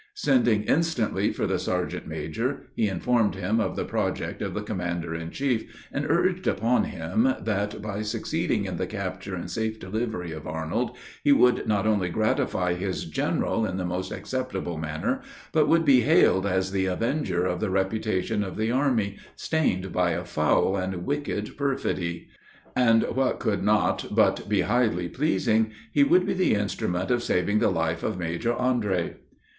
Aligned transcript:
Sending 0.15 0.63
instantly 0.63 1.31
for 1.31 1.45
the 1.45 1.59
serjeant 1.59 2.07
major, 2.07 2.71
he 2.75 2.87
informed 2.87 3.35
him 3.35 3.59
of 3.59 3.75
the 3.75 3.85
project 3.85 4.41
of 4.41 4.55
the 4.55 4.63
commander 4.63 5.13
in 5.13 5.29
chief; 5.29 5.87
and 5.91 6.09
urged 6.09 6.47
upon 6.47 6.85
him, 6.85 7.35
that, 7.39 7.79
by 7.83 8.01
succeeding 8.01 8.65
in 8.65 8.77
the 8.77 8.87
capture 8.87 9.35
and 9.35 9.51
safe 9.51 9.79
delivery 9.79 10.31
of 10.31 10.47
Arnold, 10.47 10.97
he 11.23 11.31
would 11.31 11.67
not 11.67 11.85
only 11.85 12.09
gratify 12.09 12.73
his 12.73 13.05
general 13.05 13.63
in 13.63 13.77
the 13.77 13.85
most 13.85 14.11
acceptable 14.11 14.75
manner, 14.75 15.21
but 15.51 15.67
would 15.67 15.85
be 15.85 16.01
hailed 16.01 16.47
as 16.47 16.71
the 16.71 16.87
avenger 16.87 17.45
of 17.45 17.59
the 17.59 17.69
reputation 17.69 18.43
of 18.43 18.57
the 18.57 18.71
army, 18.71 19.17
stained 19.35 19.93
by 19.93 20.13
a 20.13 20.25
foul 20.25 20.75
and 20.75 21.05
wicked 21.05 21.55
perfidy; 21.57 22.27
and, 22.75 23.03
what 23.03 23.37
could 23.37 23.61
not 23.61 24.07
but 24.09 24.49
be 24.49 24.61
highly 24.61 25.07
pleasing, 25.07 25.69
he 25.91 26.03
would 26.03 26.25
be 26.25 26.33
the 26.33 26.55
instrument 26.55 27.11
of 27.11 27.21
saving 27.21 27.59
the 27.59 27.69
life 27.69 28.01
of 28.01 28.17
Major 28.17 28.53
Andre. 28.55 29.17